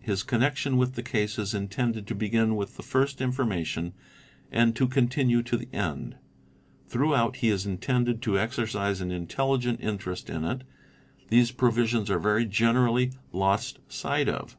His 0.00 0.24
connection 0.24 0.78
with 0.78 0.96
the 0.96 1.02
case 1.04 1.38
is 1.38 1.54
intended 1.54 2.08
to 2.08 2.14
begin 2.16 2.56
with 2.56 2.76
the 2.76 2.82
first 2.82 3.20
information 3.20 3.92
and 4.50 4.74
to 4.74 4.88
continue 4.88 5.44
to 5.44 5.56
the 5.56 5.68
end: 5.72 6.16
throughout 6.88 7.36
he 7.36 7.50
is 7.50 7.66
intended 7.66 8.20
to_ 8.22 8.32
exercise 8.36 9.00
an 9.00 9.12
intelligent 9.12 9.78
interest 9.80 10.28
in 10.28 10.42
it. 10.44 10.62
These 11.28 11.52
provisions 11.52 12.10
are 12.10 12.18
very 12.18 12.46
generally, 12.46 13.12
lost 13.32 13.78
sight 13.86 14.28
of. 14.28 14.56